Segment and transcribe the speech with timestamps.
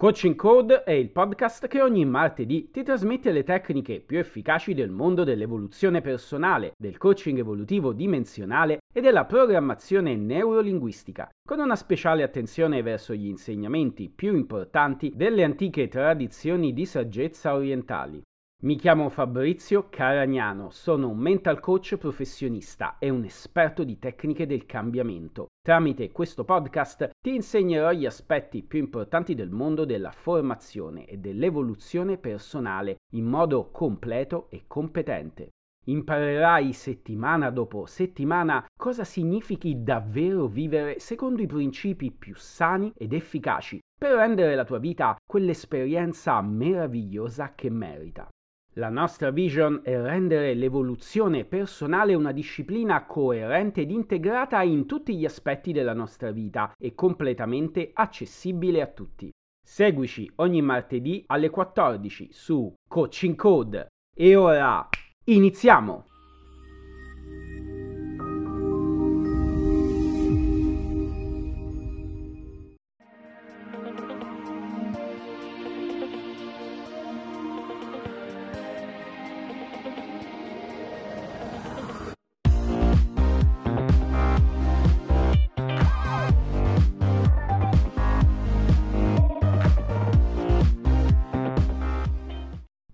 [0.00, 4.88] Coaching Code è il podcast che ogni martedì ti trasmette le tecniche più efficaci del
[4.88, 12.80] mondo dell'evoluzione personale, del coaching evolutivo dimensionale e della programmazione neurolinguistica, con una speciale attenzione
[12.80, 18.22] verso gli insegnamenti più importanti delle antiche tradizioni di saggezza orientali.
[18.62, 24.66] Mi chiamo Fabrizio Caragnano, sono un mental coach professionista e un esperto di tecniche del
[24.66, 25.46] cambiamento.
[25.62, 32.18] Tramite questo podcast ti insegnerò gli aspetti più importanti del mondo della formazione e dell'evoluzione
[32.18, 35.48] personale in modo completo e competente.
[35.86, 43.80] Imparerai settimana dopo settimana cosa significhi davvero vivere secondo i principi più sani ed efficaci
[43.98, 48.28] per rendere la tua vita quell'esperienza meravigliosa che merita.
[48.74, 55.24] La nostra vision è rendere l'evoluzione personale una disciplina coerente ed integrata in tutti gli
[55.24, 59.28] aspetti della nostra vita e completamente accessibile a tutti.
[59.60, 63.88] Seguici ogni martedì alle 14 su Coaching Code.
[64.16, 64.88] E ora
[65.24, 66.09] iniziamo!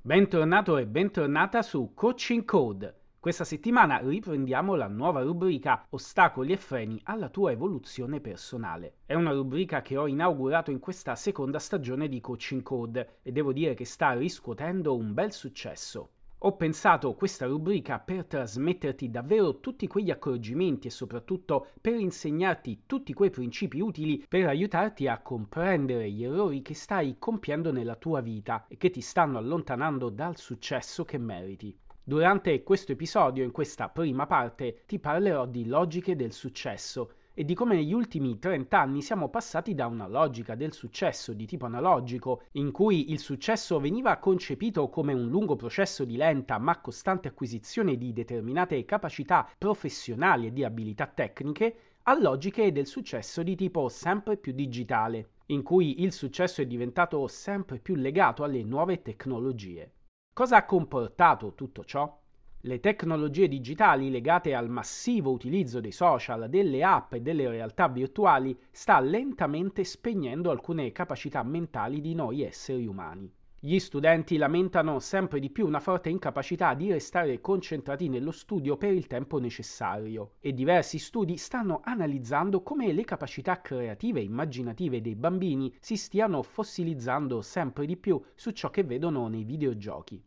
[0.06, 2.94] Bentornato e bentornata su Coaching Code.
[3.18, 8.98] Questa settimana riprendiamo la nuova rubrica Ostacoli e freni alla tua evoluzione personale.
[9.04, 13.52] È una rubrica che ho inaugurato in questa seconda stagione di Coaching Code e devo
[13.52, 16.10] dire che sta riscuotendo un bel successo.
[16.40, 23.14] Ho pensato questa rubrica per trasmetterti davvero tutti quegli accorgimenti e soprattutto per insegnarti tutti
[23.14, 28.66] quei principi utili per aiutarti a comprendere gli errori che stai compiendo nella tua vita
[28.68, 31.74] e che ti stanno allontanando dal successo che meriti.
[32.04, 37.52] Durante questo episodio, in questa prima parte, ti parlerò di logiche del successo e di
[37.52, 42.44] come negli ultimi 30 anni siamo passati da una logica del successo di tipo analogico,
[42.52, 47.98] in cui il successo veniva concepito come un lungo processo di lenta ma costante acquisizione
[47.98, 54.38] di determinate capacità professionali e di abilità tecniche, a logiche del successo di tipo sempre
[54.38, 59.92] più digitale, in cui il successo è diventato sempre più legato alle nuove tecnologie.
[60.32, 62.24] Cosa ha comportato tutto ciò?
[62.62, 68.58] Le tecnologie digitali legate al massivo utilizzo dei social, delle app e delle realtà virtuali
[68.70, 73.32] sta lentamente spegnendo alcune capacità mentali di noi esseri umani.
[73.58, 78.92] Gli studenti lamentano sempre di più una forte incapacità di restare concentrati nello studio per
[78.92, 85.14] il tempo necessario e diversi studi stanno analizzando come le capacità creative e immaginative dei
[85.14, 90.22] bambini si stiano fossilizzando sempre di più su ciò che vedono nei videogiochi.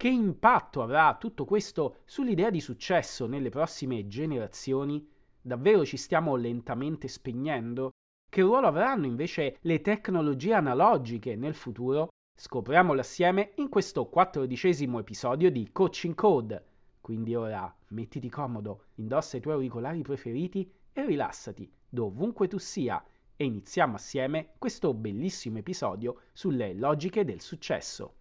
[0.00, 5.06] Che impatto avrà tutto questo sull'idea di successo nelle prossime generazioni?
[5.38, 7.90] Davvero ci stiamo lentamente spegnendo?
[8.30, 12.08] Che ruolo avranno invece le tecnologie analogiche nel futuro?
[12.34, 16.64] Scopriamolo assieme in questo quattordicesimo episodio di Coaching Code.
[17.02, 23.04] Quindi ora mettiti comodo, indossa i tuoi auricolari preferiti e rilassati dovunque tu sia
[23.36, 28.14] e iniziamo assieme questo bellissimo episodio sulle logiche del successo.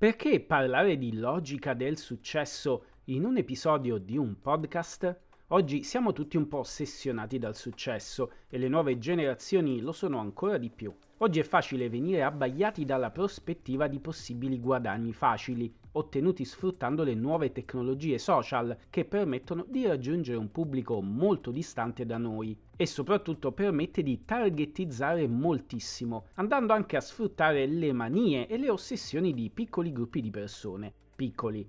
[0.00, 5.14] Perché parlare di logica del successo in un episodio di un podcast?
[5.48, 10.56] Oggi siamo tutti un po' ossessionati dal successo e le nuove generazioni lo sono ancora
[10.56, 10.90] di più.
[11.22, 17.52] Oggi è facile venire abbagliati dalla prospettiva di possibili guadagni facili, ottenuti sfruttando le nuove
[17.52, 24.02] tecnologie social che permettono di raggiungere un pubblico molto distante da noi e soprattutto permette
[24.02, 30.22] di targetizzare moltissimo, andando anche a sfruttare le manie e le ossessioni di piccoli gruppi
[30.22, 30.90] di persone.
[31.14, 31.68] Piccoli,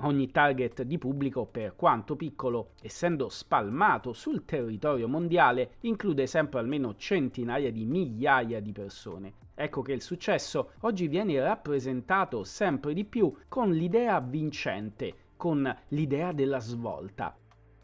[0.00, 6.94] Ogni target di pubblico, per quanto piccolo, essendo spalmato sul territorio mondiale, include sempre almeno
[6.96, 9.32] centinaia di migliaia di persone.
[9.54, 16.30] Ecco che il successo oggi viene rappresentato sempre di più con l'idea vincente, con l'idea
[16.30, 17.36] della svolta.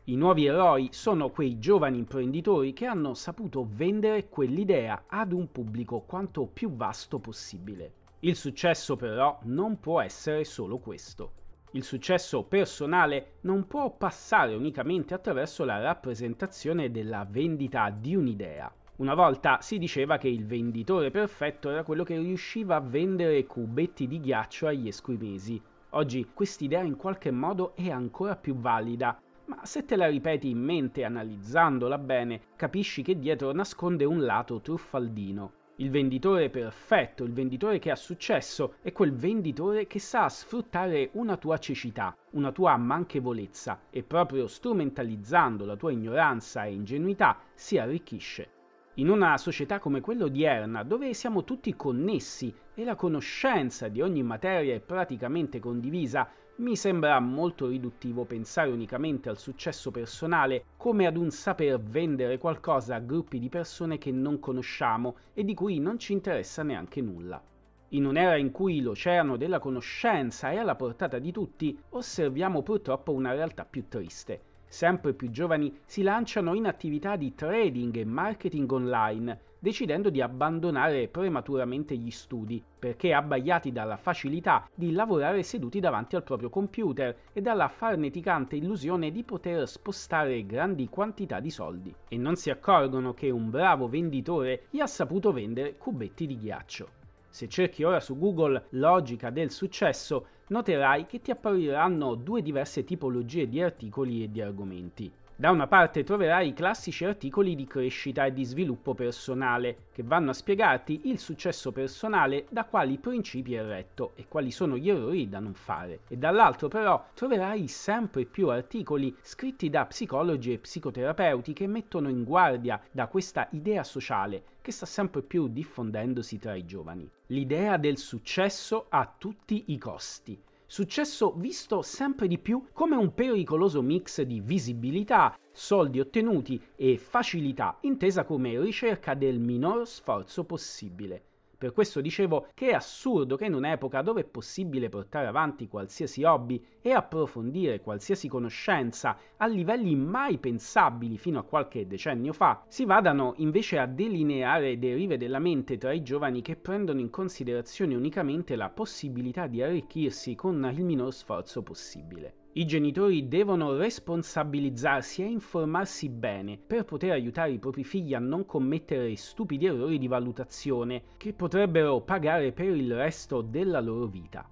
[0.05, 6.01] I nuovi eroi sono quei giovani imprenditori che hanno saputo vendere quell'idea ad un pubblico
[6.01, 7.93] quanto più vasto possibile.
[8.21, 11.43] Il successo però non può essere solo questo.
[11.75, 18.73] Il successo personale non può passare unicamente attraverso la rappresentazione della vendita di un'idea.
[18.99, 24.07] Una volta si diceva che il venditore perfetto era quello che riusciva a vendere cubetti
[24.07, 25.61] di ghiaccio agli esquimesi.
[25.91, 30.61] Oggi quest'idea in qualche modo è ancora più valida, ma se te la ripeti in
[30.61, 35.53] mente analizzandola bene, capisci che dietro nasconde un lato truffaldino.
[35.79, 41.37] Il venditore perfetto, il venditore che ha successo, è quel venditore che sa sfruttare una
[41.37, 48.51] tua cecità, una tua manchevolezza e proprio strumentalizzando la tua ignoranza e ingenuità si arricchisce.
[48.99, 54.23] In una società come quella odierna, dove siamo tutti connessi e la conoscenza di ogni
[54.23, 61.17] materia è praticamente condivisa, mi sembra molto riduttivo pensare unicamente al successo personale come ad
[61.17, 65.99] un saper vendere qualcosa a gruppi di persone che non conosciamo e di cui non
[65.99, 67.43] ci interessa neanche nulla.
[67.89, 73.33] In un'era in cui l'oceano della conoscenza è alla portata di tutti, osserviamo purtroppo una
[73.33, 79.41] realtà più triste sempre più giovani si lanciano in attività di trading e marketing online,
[79.61, 86.25] decidendo di abbandonare prematuramente gli studi, perché abbagliati dalla facilità di lavorare seduti davanti al
[86.25, 92.35] proprio computer e dalla farneticante illusione di poter spostare grandi quantità di soldi, e non
[92.35, 97.03] si accorgono che un bravo venditore gli ha saputo vendere cubetti di ghiaccio.
[97.35, 103.49] Se cerchi ora su Google logica del successo, noterai che ti appariranno due diverse tipologie
[103.49, 105.11] di articoli e di argomenti.
[105.37, 110.31] Da una parte troverai i classici articoli di crescita e di sviluppo personale, che vanno
[110.31, 115.29] a spiegarti il successo personale da quali principi è retto e quali sono gli errori
[115.29, 116.03] da non fare.
[116.07, 122.23] E dall'altro però troverai sempre più articoli scritti da psicologi e psicoterapeuti che mettono in
[122.23, 127.11] guardia da questa idea sociale che sta sempre più diffondendosi tra i giovani.
[127.27, 130.41] L'idea del successo a tutti i costi
[130.75, 137.79] Successo visto sempre di più come un pericoloso mix di visibilità, soldi ottenuti e facilità,
[137.83, 141.34] intesa come ricerca del minor sforzo possibile.
[141.65, 146.23] Per questo dicevo che è assurdo che in un'epoca dove è possibile portare avanti qualsiasi
[146.23, 152.85] hobby e approfondire qualsiasi conoscenza a livelli mai pensabili fino a qualche decennio fa, si
[152.85, 158.57] vadano invece a delineare derive della mente tra i giovani che prendono in considerazione unicamente
[158.57, 162.44] la possibilità di arricchirsi con il minor sforzo possibile.
[162.57, 168.47] I genitori devono responsabilizzarsi e informarsi bene per poter aiutare i propri figli a non
[168.47, 174.49] commettere stupidi errori di valutazione che potrebbero pagare per il resto della loro vita.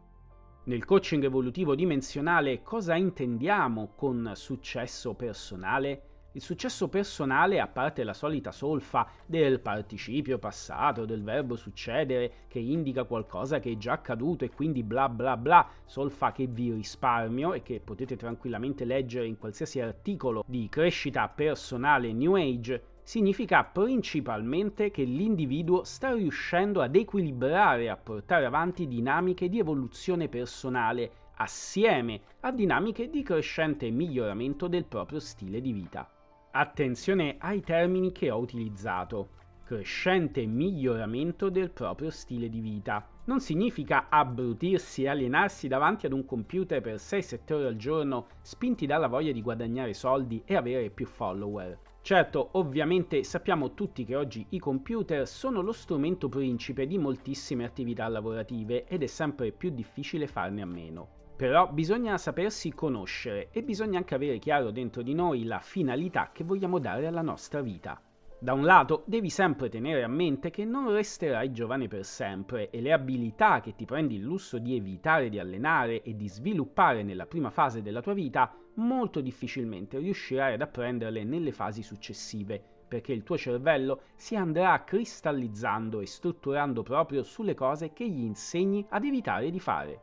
[0.64, 6.11] Nel coaching evolutivo dimensionale cosa intendiamo con successo personale?
[6.34, 12.58] Il successo personale, a parte la solita solfa del participio passato, del verbo succedere, che
[12.58, 17.52] indica qualcosa che è già accaduto e quindi bla bla bla, solfa che vi risparmio
[17.52, 24.90] e che potete tranquillamente leggere in qualsiasi articolo di crescita personale New Age, significa principalmente
[24.90, 32.20] che l'individuo sta riuscendo ad equilibrare e a portare avanti dinamiche di evoluzione personale assieme
[32.40, 36.08] a dinamiche di crescente miglioramento del proprio stile di vita.
[36.54, 39.31] Attenzione ai termini che ho utilizzato.
[39.64, 43.08] Crescente miglioramento del proprio stile di vita.
[43.25, 48.84] Non significa abbrutirsi e alienarsi davanti ad un computer per 6-7 ore al giorno, spinti
[48.84, 51.78] dalla voglia di guadagnare soldi e avere più follower.
[52.02, 58.06] Certo, ovviamente sappiamo tutti che oggi i computer sono lo strumento principe di moltissime attività
[58.08, 61.21] lavorative ed è sempre più difficile farne a meno.
[61.37, 66.44] Però bisogna sapersi conoscere e bisogna anche avere chiaro dentro di noi la finalità che
[66.44, 68.00] vogliamo dare alla nostra vita.
[68.43, 72.81] Da un lato devi sempre tenere a mente che non resterai giovane per sempre e
[72.81, 77.27] le abilità che ti prendi il lusso di evitare di allenare e di sviluppare nella
[77.27, 83.22] prima fase della tua vita molto difficilmente riuscirai ad apprenderle nelle fasi successive, perché il
[83.22, 89.51] tuo cervello si andrà cristallizzando e strutturando proprio sulle cose che gli insegni ad evitare
[89.51, 90.01] di fare.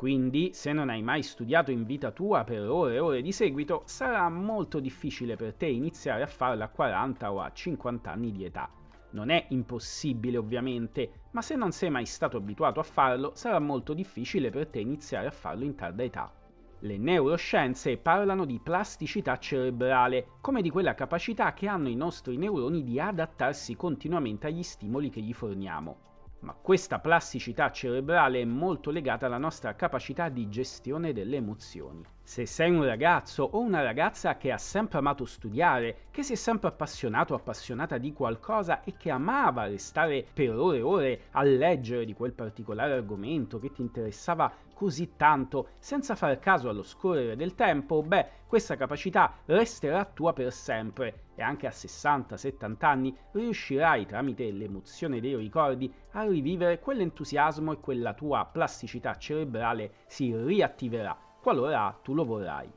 [0.00, 3.82] Quindi, se non hai mai studiato in vita tua per ore e ore di seguito,
[3.84, 8.46] sarà molto difficile per te iniziare a farlo a 40 o a 50 anni di
[8.46, 8.70] età.
[9.10, 13.92] Non è impossibile ovviamente, ma se non sei mai stato abituato a farlo, sarà molto
[13.92, 16.32] difficile per te iniziare a farlo in tarda età.
[16.78, 22.84] Le neuroscienze parlano di plasticità cerebrale, come di quella capacità che hanno i nostri neuroni
[22.84, 26.08] di adattarsi continuamente agli stimoli che gli forniamo
[26.40, 32.02] ma questa plasticità cerebrale è molto legata alla nostra capacità di gestione delle emozioni.
[32.22, 36.36] Se sei un ragazzo o una ragazza che ha sempre amato studiare, che si è
[36.36, 41.42] sempre appassionato o appassionata di qualcosa e che amava restare per ore e ore a
[41.42, 47.36] leggere di quel particolare argomento che ti interessava così tanto senza far caso allo scorrere
[47.36, 54.04] del tempo, beh, questa capacità resterà tua per sempre e anche a 60-70 anni riuscirai
[54.04, 61.98] tramite l'emozione dei ricordi a rivivere quell'entusiasmo e quella tua plasticità cerebrale si riattiverà qualora
[62.02, 62.70] tu lo vorrai.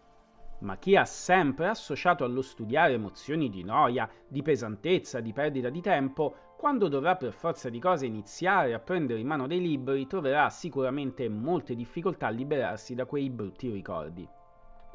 [0.60, 5.82] ma chi ha sempre associato allo studiare emozioni di noia, di pesantezza, di perdita di
[5.82, 10.50] tempo, quando dovrà per forza di cose iniziare a prendere in mano dei libri, troverà
[10.50, 14.26] sicuramente molte difficoltà a liberarsi da quei brutti ricordi.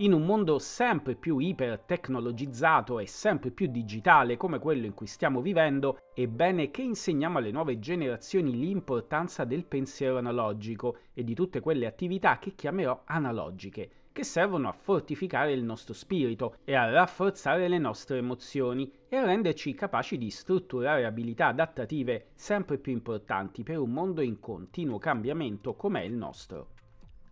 [0.00, 5.40] In un mondo sempre più ipertecnologizzato e sempre più digitale come quello in cui stiamo
[5.40, 11.59] vivendo, è bene che insegniamo alle nuove generazioni l'importanza del pensiero analogico e di tutte
[11.59, 17.67] quelle attività che chiamerò analogiche, che servono a fortificare il nostro spirito e a rafforzare
[17.67, 23.78] le nostre emozioni e a renderci capaci di strutturare abilità adattative sempre più importanti per
[23.78, 26.76] un mondo in continuo cambiamento come è il nostro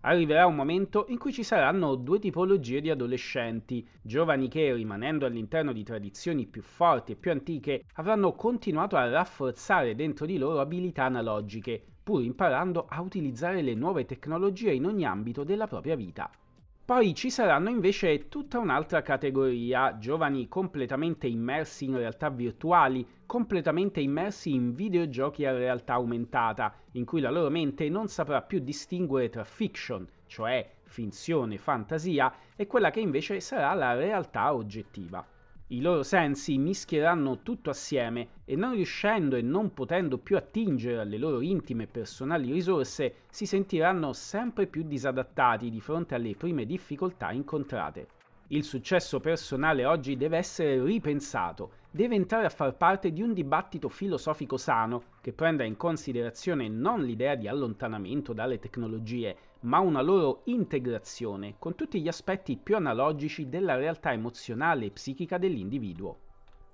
[0.06, 5.72] arriverà un momento in cui ci saranno due tipologie di adolescenti, giovani che, rimanendo all'interno
[5.72, 11.04] di tradizioni più forti e più antiche, avranno continuato a rafforzare dentro di loro abilità
[11.04, 16.30] analogiche, pur imparando a utilizzare le nuove tecnologie in ogni ambito della propria vita.
[16.86, 24.54] Poi ci saranno invece tutta un'altra categoria, giovani completamente immersi in realtà virtuali, completamente immersi
[24.54, 29.42] in videogiochi a realtà aumentata, in cui la loro mente non saprà più distinguere tra
[29.42, 35.26] fiction, cioè finzione, fantasia, e quella che invece sarà la realtà oggettiva.
[35.68, 41.18] I loro sensi mischieranno tutto assieme e non riuscendo e non potendo più attingere alle
[41.18, 47.32] loro intime e personali risorse, si sentiranno sempre più disadattati di fronte alle prime difficoltà
[47.32, 48.06] incontrate.
[48.50, 53.88] Il successo personale oggi deve essere ripensato, deve entrare a far parte di un dibattito
[53.88, 60.42] filosofico sano che prenda in considerazione non l'idea di allontanamento dalle tecnologie, ma una loro
[60.44, 66.18] integrazione con tutti gli aspetti più analogici della realtà emozionale e psichica dell'individuo.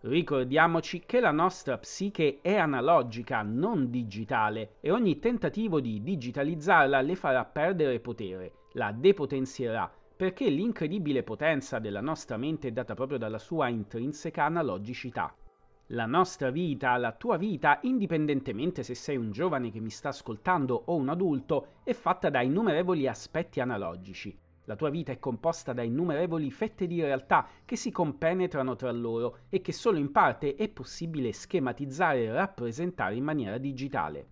[0.00, 7.14] Ricordiamoci che la nostra psiche è analogica, non digitale, e ogni tentativo di digitalizzarla le
[7.14, 13.38] farà perdere potere, la depotenzierà, perché l'incredibile potenza della nostra mente è data proprio dalla
[13.38, 15.34] sua intrinseca analogicità.
[15.94, 20.84] La nostra vita, la tua vita, indipendentemente se sei un giovane che mi sta ascoltando
[20.86, 24.34] o un adulto, è fatta da innumerevoli aspetti analogici.
[24.64, 29.40] La tua vita è composta da innumerevoli fette di realtà che si compenetrano tra loro
[29.50, 34.26] e che solo in parte è possibile schematizzare e rappresentare in maniera digitale.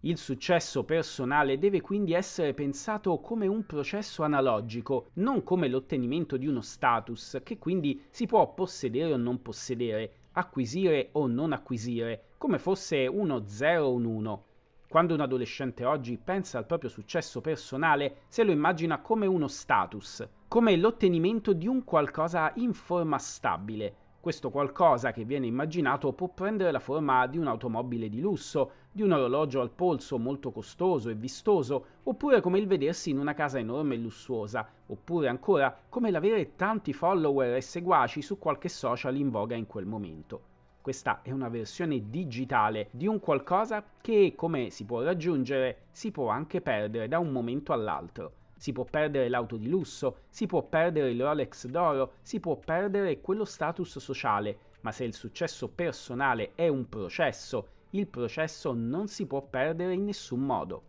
[0.00, 6.48] Il successo personale deve quindi essere pensato come un processo analogico, non come l'ottenimento di
[6.48, 12.58] uno status che quindi si può possedere o non possedere, acquisire o non acquisire, come
[12.58, 14.44] fosse uno 0 o un 1.
[14.88, 20.26] Quando un adolescente oggi pensa al proprio successo personale, se lo immagina come uno status,
[20.46, 26.70] come l'ottenimento di un qualcosa in forma stabile, questo qualcosa che viene immaginato può prendere
[26.70, 31.86] la forma di un'automobile di lusso, di un orologio al polso molto costoso e vistoso,
[32.04, 36.92] oppure come il vedersi in una casa enorme e lussuosa, oppure ancora come l'avere tanti
[36.92, 40.52] follower e seguaci su qualche social in voga in quel momento.
[40.80, 46.28] Questa è una versione digitale di un qualcosa che, come si può raggiungere, si può
[46.28, 48.32] anche perdere da un momento all'altro.
[48.56, 53.20] Si può perdere l'auto di lusso, si può perdere il Rolex d'oro, si può perdere
[53.20, 59.24] quello status sociale, ma se il successo personale è un processo, il processo non si
[59.24, 60.82] può perdere in nessun modo.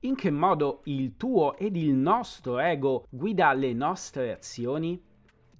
[0.00, 5.02] In che modo il tuo ed il nostro ego guida le nostre azioni?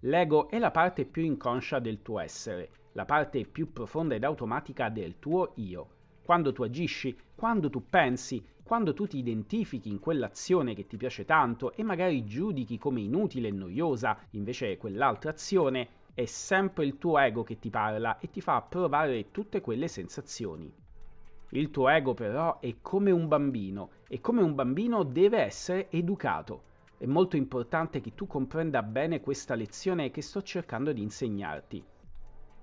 [0.01, 4.89] L'ego è la parte più inconscia del tuo essere, la parte più profonda ed automatica
[4.89, 5.89] del tuo io.
[6.25, 11.25] Quando tu agisci, quando tu pensi, quando tu ti identifichi in quell'azione che ti piace
[11.25, 17.19] tanto e magari giudichi come inutile e noiosa invece quell'altra azione, è sempre il tuo
[17.19, 20.83] ego che ti parla e ti fa provare tutte quelle sensazioni.
[21.51, 26.63] Il tuo ego però è come un bambino e come un bambino deve essere educato.
[26.97, 31.85] È molto importante che tu comprenda bene questa lezione che sto cercando di insegnarti.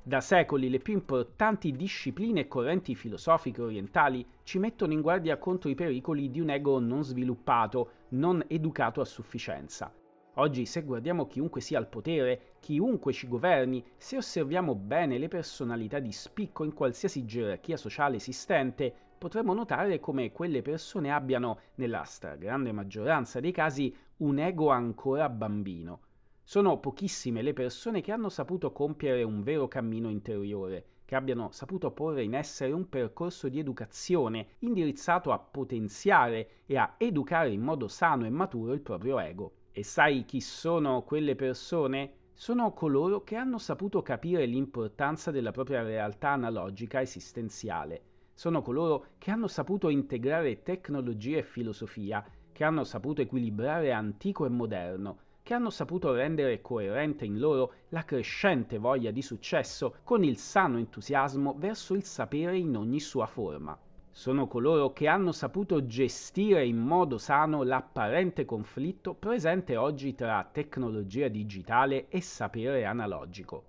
[0.03, 5.69] Da secoli le più importanti discipline e correnti filosofiche orientali ci mettono in guardia contro
[5.69, 9.93] i pericoli di un ego non sviluppato, non educato a sufficienza.
[10.41, 15.99] Oggi se guardiamo chiunque sia al potere, chiunque ci governi, se osserviamo bene le personalità
[15.99, 22.71] di spicco in qualsiasi gerarchia sociale esistente, potremo notare come quelle persone abbiano, nella stragrande
[22.71, 25.99] maggioranza dei casi, un ego ancora bambino
[26.43, 31.91] sono pochissime le persone che hanno saputo compiere un vero cammino interiore, che abbiano saputo
[31.91, 37.87] porre in essere un percorso di educazione indirizzato a potenziare e a educare in modo
[37.87, 39.53] sano e maturo il proprio ego.
[39.73, 42.11] E sai chi sono quelle persone?
[42.33, 48.01] Sono coloro che hanno saputo capire l'importanza della propria realtà analogica esistenziale.
[48.33, 54.49] Sono coloro che hanno saputo integrare tecnologia e filosofia, che hanno saputo equilibrare antico e
[54.49, 60.35] moderno, che hanno saputo rendere coerente in loro la crescente voglia di successo con il
[60.35, 63.79] sano entusiasmo verso il sapere in ogni sua forma.
[64.13, 71.29] Sono coloro che hanno saputo gestire in modo sano l'apparente conflitto presente oggi tra tecnologia
[71.29, 73.63] digitale e sapere analogico.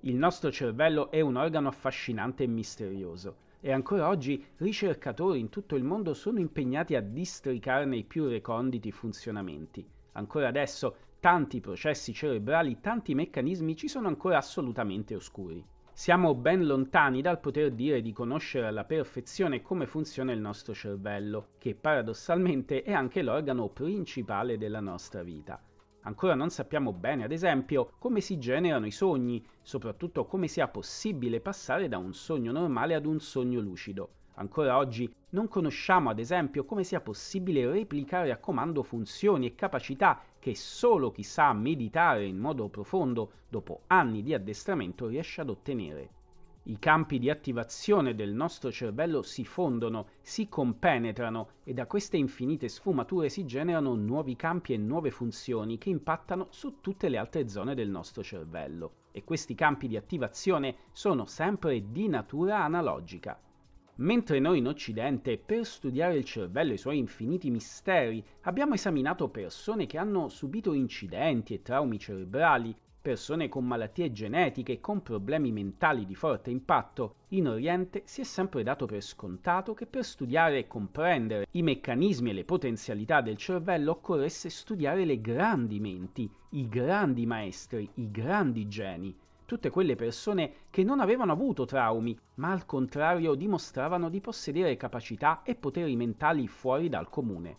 [0.00, 5.76] Il nostro cervello è un organo affascinante e misterioso e ancora oggi ricercatori in tutto
[5.76, 9.88] il mondo sono impegnati a districarne i più reconditi funzionamenti.
[10.12, 15.64] Ancora adesso tanti processi cerebrali, tanti meccanismi ci sono ancora assolutamente oscuri.
[15.98, 21.52] Siamo ben lontani dal poter dire di conoscere alla perfezione come funziona il nostro cervello,
[21.56, 25.58] che paradossalmente è anche l'organo principale della nostra vita.
[26.02, 31.40] Ancora non sappiamo bene, ad esempio, come si generano i sogni, soprattutto come sia possibile
[31.40, 34.10] passare da un sogno normale ad un sogno lucido.
[34.34, 40.20] Ancora oggi non conosciamo, ad esempio, come sia possibile replicare a comando funzioni e capacità
[40.46, 46.10] che solo chi sa meditare in modo profondo dopo anni di addestramento riesce ad ottenere.
[46.66, 52.68] I campi di attivazione del nostro cervello si fondono, si compenetrano e da queste infinite
[52.68, 57.74] sfumature si generano nuovi campi e nuove funzioni che impattano su tutte le altre zone
[57.74, 58.92] del nostro cervello.
[59.10, 63.36] E questi campi di attivazione sono sempre di natura analogica.
[63.98, 69.28] Mentre noi in Occidente, per studiare il cervello e i suoi infiniti misteri, abbiamo esaminato
[69.28, 75.50] persone che hanno subito incidenti e traumi cerebrali, persone con malattie genetiche e con problemi
[75.50, 80.58] mentali di forte impatto, in Oriente si è sempre dato per scontato che per studiare
[80.58, 86.68] e comprendere i meccanismi e le potenzialità del cervello occorresse studiare le grandi menti, i
[86.68, 92.66] grandi maestri, i grandi geni, tutte quelle persone che non avevano avuto traumi, ma al
[92.66, 97.58] contrario dimostravano di possedere capacità e poteri mentali fuori dal comune.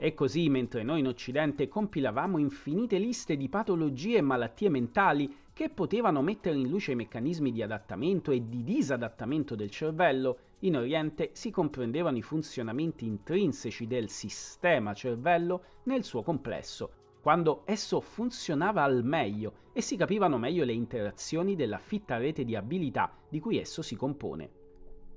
[0.00, 5.70] E così, mentre noi in Occidente compilavamo infinite liste di patologie e malattie mentali che
[5.70, 11.30] potevano mettere in luce i meccanismi di adattamento e di disadattamento del cervello, in Oriente
[11.32, 16.92] si comprendevano i funzionamenti intrinseci del sistema cervello nel suo complesso,
[17.28, 22.56] quando esso funzionava al meglio e si capivano meglio le interazioni della fitta rete di
[22.56, 24.50] abilità di cui esso si compone.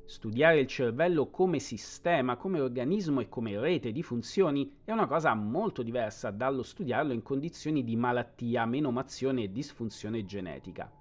[0.04, 5.34] Studiare il cervello come sistema, come organismo e come rete di funzioni è una cosa
[5.36, 10.92] molto diversa dallo studiarlo in condizioni di malattia, menomazione e disfunzione genetica.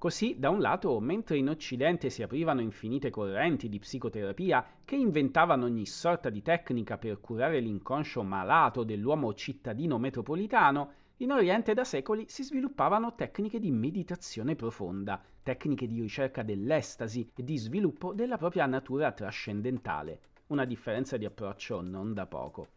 [0.00, 5.66] Così, da un lato, mentre in Occidente si aprivano infinite correnti di psicoterapia che inventavano
[5.66, 12.24] ogni sorta di tecnica per curare l'inconscio malato dell'uomo cittadino metropolitano, in Oriente da secoli
[12.28, 18.64] si sviluppavano tecniche di meditazione profonda, tecniche di ricerca dell'estasi e di sviluppo della propria
[18.64, 22.68] natura trascendentale, una differenza di approccio non da poco.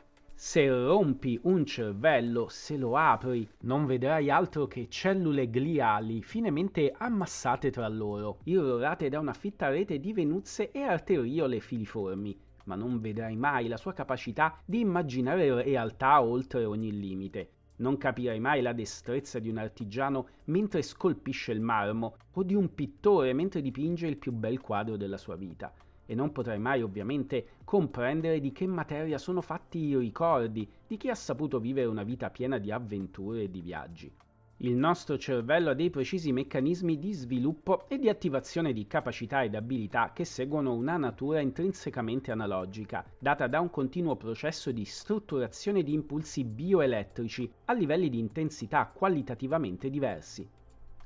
[0.46, 7.72] Se rompi un cervello, se lo apri, non vedrai altro che cellule gliali finemente ammassate
[7.72, 13.38] tra loro, irrorate da una fitta rete di venuzze e arteriole filiformi, ma non vedrai
[13.38, 17.50] mai la sua capacità di immaginare realtà oltre ogni limite.
[17.78, 22.74] Non capirai mai la destrezza di un artigiano mentre scolpisce il marmo o di un
[22.76, 25.74] pittore mentre dipinge il più bel quadro della sua vita.
[26.06, 31.10] E non potrai mai ovviamente comprendere di che materia sono fatti i ricordi di chi
[31.10, 34.12] ha saputo vivere una vita piena di avventure e di viaggi.
[34.58, 39.56] Il nostro cervello ha dei precisi meccanismi di sviluppo e di attivazione di capacità ed
[39.56, 45.94] abilità che seguono una natura intrinsecamente analogica, data da un continuo processo di strutturazione di
[45.94, 50.48] impulsi bioelettrici a livelli di intensità qualitativamente diversi.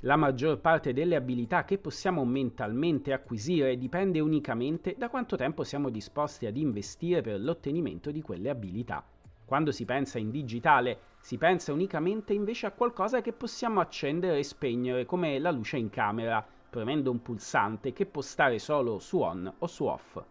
[0.01, 5.89] La maggior parte delle abilità che possiamo mentalmente acquisire dipende unicamente da quanto tempo siamo
[5.89, 9.03] disposti ad investire per l'ottenimento di quelle abilità.
[9.43, 14.43] Quando si pensa in digitale, si pensa unicamente invece a qualcosa che possiamo accendere e
[14.43, 19.51] spegnere, come la luce in camera, premendo un pulsante che può stare solo su on
[19.57, 20.21] o su off.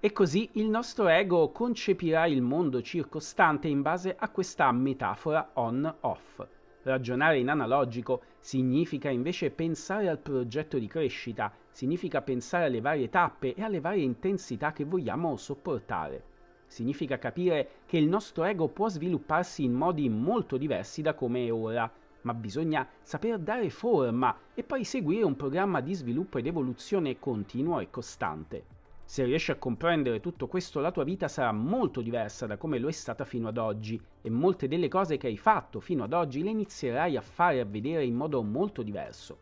[0.00, 6.46] E così il nostro ego concepirà il mondo circostante in base a questa metafora on-off.
[6.82, 13.52] Ragionare in analogico significa invece pensare al progetto di crescita, significa pensare alle varie tappe
[13.52, 16.22] e alle varie intensità che vogliamo sopportare.
[16.66, 21.52] Significa capire che il nostro ego può svilupparsi in modi molto diversi da come è
[21.52, 27.18] ora, ma bisogna saper dare forma e poi seguire un programma di sviluppo ed evoluzione
[27.18, 28.77] continuo e costante.
[29.10, 32.88] Se riesci a comprendere tutto questo, la tua vita sarà molto diversa da come lo
[32.88, 36.42] è stata fino ad oggi e molte delle cose che hai fatto fino ad oggi
[36.42, 39.38] le inizierai a fare e a vedere in modo molto diverso.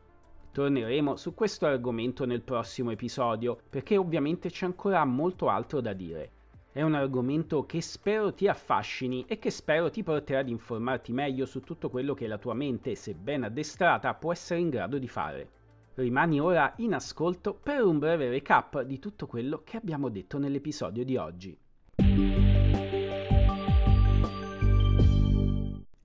[0.53, 6.31] Torneremo su questo argomento nel prossimo episodio, perché ovviamente c'è ancora molto altro da dire.
[6.71, 11.45] è un argomento che spero ti affascini e che spero ti porterà ad informarti meglio
[11.45, 15.09] su tutto quello che la tua mente, se ben addestrata, può essere in grado di
[15.09, 15.56] fare.
[15.99, 21.03] Rimani ora in ascolto per un breve recap di tutto quello che abbiamo detto nell'episodio
[21.07, 21.59] di oggi.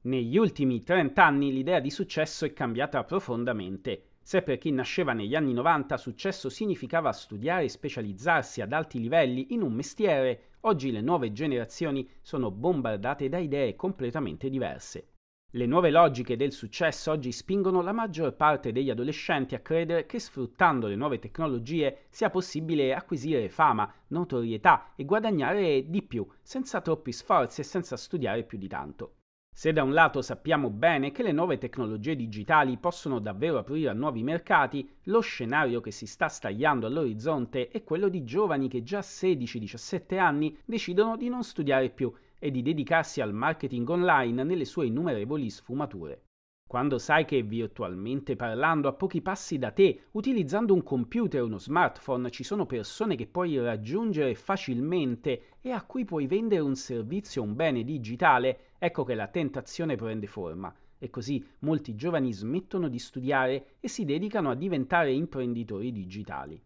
[0.03, 4.03] Negli ultimi 30 anni l'idea di successo è cambiata profondamente.
[4.21, 9.47] Se per chi nasceva negli anni 90 successo significava studiare e specializzarsi ad alti livelli
[9.49, 15.10] in un mestiere, oggi le nuove generazioni sono bombardate da idee completamente diverse.
[15.53, 20.17] Le nuove logiche del successo oggi spingono la maggior parte degli adolescenti a credere che
[20.17, 27.11] sfruttando le nuove tecnologie sia possibile acquisire fama, notorietà e guadagnare di più, senza troppi
[27.11, 29.15] sforzi e senza studiare più di tanto.
[29.53, 33.93] Se da un lato sappiamo bene che le nuove tecnologie digitali possono davvero aprire a
[33.93, 38.99] nuovi mercati, lo scenario che si sta stagliando all'orizzonte è quello di giovani che già
[38.99, 42.09] a 16-17 anni decidono di non studiare più
[42.43, 46.23] e di dedicarsi al marketing online nelle sue innumerevoli sfumature.
[46.67, 51.59] Quando sai che virtualmente parlando a pochi passi da te, utilizzando un computer o uno
[51.59, 57.43] smartphone, ci sono persone che puoi raggiungere facilmente e a cui puoi vendere un servizio
[57.43, 60.73] o un bene digitale, ecco che la tentazione prende forma.
[60.97, 66.59] E così molti giovani smettono di studiare e si dedicano a diventare imprenditori digitali.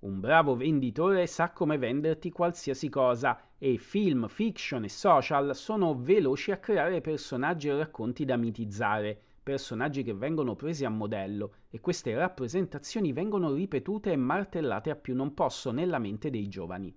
[0.00, 6.50] Un bravo venditore sa come venderti qualsiasi cosa e film, fiction e social sono veloci
[6.50, 12.14] a creare personaggi e racconti da mitizzare personaggi che vengono presi a modello e queste
[12.14, 16.94] rappresentazioni vengono ripetute e martellate a più non posso nella mente dei giovani.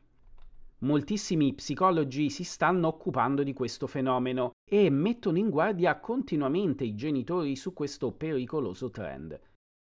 [0.80, 7.56] Moltissimi psicologi si stanno occupando di questo fenomeno e mettono in guardia continuamente i genitori
[7.56, 9.40] su questo pericoloso trend.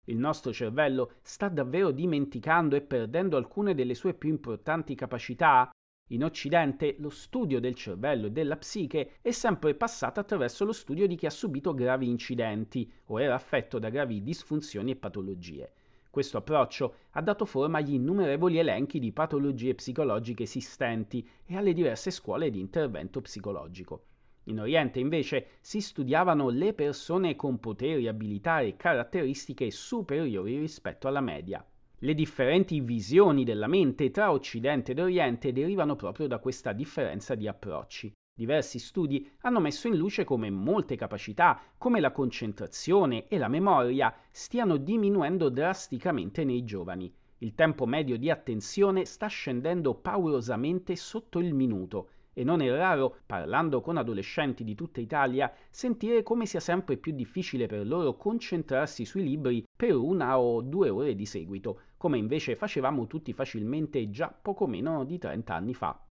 [0.07, 5.71] Il nostro cervello sta davvero dimenticando e perdendo alcune delle sue più importanti capacità
[6.13, 11.07] in Occidente lo studio del cervello e della psiche è sempre passato attraverso lo studio
[11.07, 15.73] di chi ha subito gravi incidenti o era affetto da gravi disfunzioni e patologie.
[16.11, 22.11] Questo approccio ha dato forma agli innumerevoli elenchi di patologie psicologiche esistenti e alle diverse
[22.11, 24.07] scuole di intervento psicologico.
[24.45, 31.21] In Oriente invece si studiavano le persone con poteri, abilità e caratteristiche superiori rispetto alla
[31.21, 31.65] media.
[32.03, 37.47] Le differenti visioni della mente tra Occidente ed Oriente derivano proprio da questa differenza di
[37.47, 38.11] approcci.
[38.33, 44.15] Diversi studi hanno messo in luce come molte capacità, come la concentrazione e la memoria,
[44.31, 47.13] stiano diminuendo drasticamente nei giovani.
[47.37, 53.19] Il tempo medio di attenzione sta scendendo paurosamente sotto il minuto e non è raro,
[53.27, 59.05] parlando con adolescenti di tutta Italia, sentire come sia sempre più difficile per loro concentrarsi
[59.05, 64.29] sui libri per una o due ore di seguito, come invece facevamo tutti facilmente già
[64.29, 66.03] poco meno di 30 anni fa.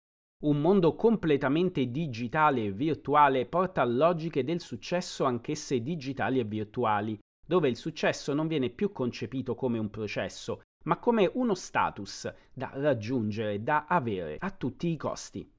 [0.43, 7.17] Un mondo completamente digitale e virtuale porta a logiche del successo anch'esse digitali e virtuali,
[7.43, 12.69] dove il successo non viene più concepito come un processo, ma come uno status da
[12.75, 15.51] raggiungere, da avere a tutti i costi.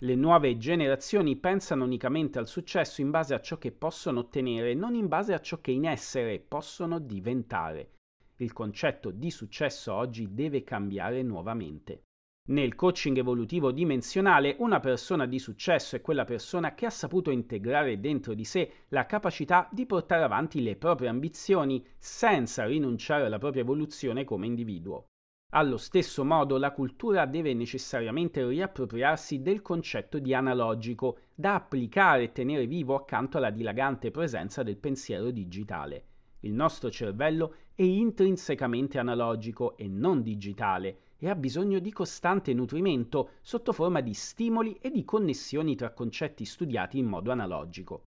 [0.00, 4.94] Le nuove generazioni pensano unicamente al successo in base a ciò che possono ottenere, non
[4.94, 7.92] in base a ciò che in essere possono diventare.
[8.40, 12.04] Il concetto di successo oggi deve cambiare nuovamente.
[12.50, 17.98] Nel coaching evolutivo dimensionale, una persona di successo è quella persona che ha saputo integrare
[17.98, 23.62] dentro di sé la capacità di portare avanti le proprie ambizioni senza rinunciare alla propria
[23.62, 25.06] evoluzione come individuo.
[25.52, 32.32] Allo stesso modo, la cultura deve necessariamente riappropriarsi del concetto di analogico, da applicare e
[32.32, 36.04] tenere vivo accanto alla dilagante presenza del pensiero digitale.
[36.42, 43.34] Il nostro cervello è intrinsecamente analogico e non digitale e ha bisogno di costante nutrimento
[43.40, 48.02] sotto forma di stimoli e di connessioni tra concetti studiati in modo analogico.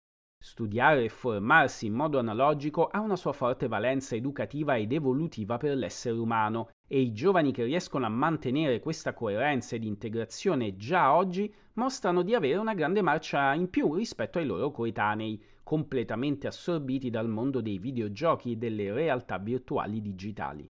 [0.41, 5.77] Studiare e formarsi in modo analogico ha una sua forte valenza educativa ed evolutiva per
[5.77, 11.53] l'essere umano e i giovani che riescono a mantenere questa coerenza ed integrazione già oggi
[11.73, 17.29] mostrano di avere una grande marcia in più rispetto ai loro coetanei, completamente assorbiti dal
[17.29, 20.65] mondo dei videogiochi e delle realtà virtuali digitali.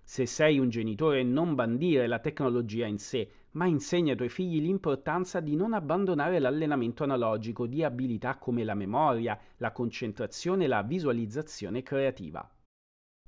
[0.00, 4.60] Se sei un genitore non bandire la tecnologia in sé, ma insegna ai tuoi figli
[4.60, 10.82] l'importanza di non abbandonare l'allenamento analogico di abilità come la memoria, la concentrazione e la
[10.82, 12.48] visualizzazione creativa.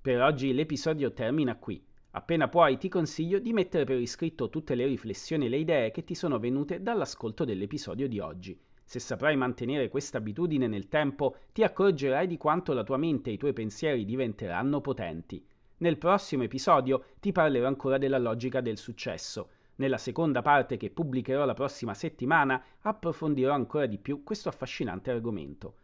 [0.01, 1.85] Per oggi l'episodio termina qui.
[2.13, 6.05] Appena puoi ti consiglio di mettere per iscritto tutte le riflessioni e le idee che
[6.05, 8.57] ti sono venute dall'ascolto dell'episodio di oggi.
[8.85, 13.33] Se saprai mantenere questa abitudine nel tempo, ti accorgerai di quanto la tua mente e
[13.33, 15.44] i tuoi pensieri diventeranno potenti.
[15.79, 19.49] Nel prossimo episodio ti parlerò ancora della logica del successo.
[19.77, 25.75] Nella seconda parte che pubblicherò la prossima settimana approfondirò ancora di più questo affascinante argomento.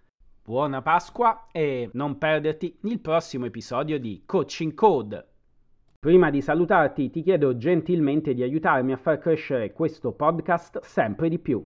[0.44, 5.26] Buona Pasqua e non perderti il prossimo episodio di Coaching Code.
[5.98, 11.38] Prima di salutarti ti chiedo gentilmente di aiutarmi a far crescere questo podcast sempre di
[11.38, 11.60] più.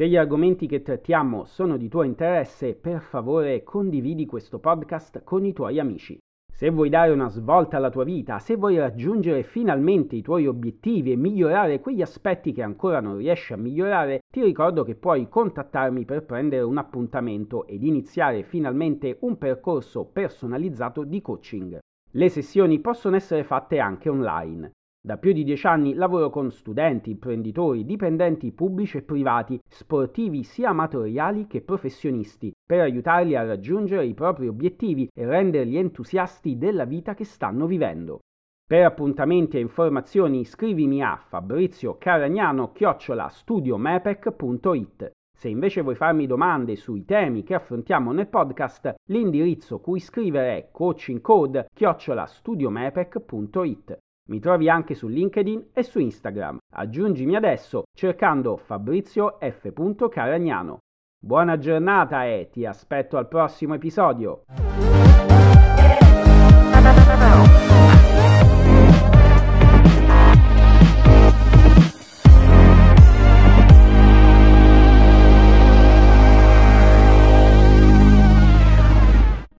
[0.00, 5.44] Se gli argomenti che trattiamo sono di tuo interesse, per favore condividi questo podcast con
[5.44, 6.18] i tuoi amici.
[6.50, 11.12] Se vuoi dare una svolta alla tua vita, se vuoi raggiungere finalmente i tuoi obiettivi
[11.12, 16.06] e migliorare quegli aspetti che ancora non riesci a migliorare, ti ricordo che puoi contattarmi
[16.06, 21.78] per prendere un appuntamento ed iniziare finalmente un percorso personalizzato di coaching.
[22.12, 24.70] Le sessioni possono essere fatte anche online.
[25.02, 30.68] Da più di dieci anni lavoro con studenti, imprenditori, dipendenti pubblici e privati, sportivi sia
[30.68, 37.14] amatoriali che professionisti, per aiutarli a raggiungere i propri obiettivi e renderli entusiasti della vita
[37.14, 38.18] che stanno vivendo.
[38.66, 45.10] Per appuntamenti e informazioni scrivimi a Fabrizio Caragnano chiocciola studiomepec.it.
[45.34, 50.68] Se invece vuoi farmi domande sui temi che affrontiamo nel podcast, l'indirizzo cui scrivere è
[50.70, 53.98] coachingcode chiocciola studiomepec.it.
[54.30, 56.58] Mi trovi anche su LinkedIn e su Instagram.
[56.74, 59.72] Aggiungimi adesso cercando Fabrizio F.
[60.08, 60.78] Caragnano.
[61.20, 64.44] Buona giornata e ti aspetto al prossimo episodio.